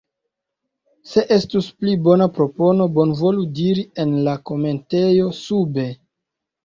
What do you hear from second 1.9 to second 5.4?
bona propono, bonvolu diri en la komentejo